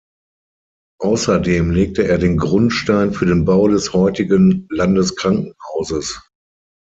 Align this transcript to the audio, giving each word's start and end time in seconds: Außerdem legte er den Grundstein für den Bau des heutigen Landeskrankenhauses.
Außerdem 0.99 1.69
legte 1.69 2.07
er 2.07 2.17
den 2.17 2.35
Grundstein 2.37 3.13
für 3.13 3.27
den 3.27 3.45
Bau 3.45 3.67
des 3.67 3.93
heutigen 3.93 4.67
Landeskrankenhauses. 4.71 6.19